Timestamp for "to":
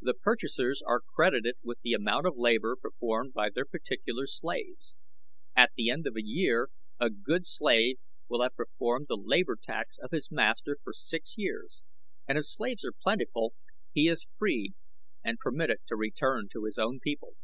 15.88-15.96, 16.52-16.62